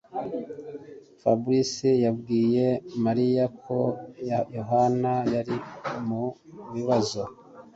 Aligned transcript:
fabrice 1.21 1.89
yabwiye 2.05 2.65
Mariya 3.05 3.45
ko 3.61 3.77
Yohana 4.57 5.13
yari 5.33 5.57
mu 6.07 6.23
bibazo. 6.73 7.21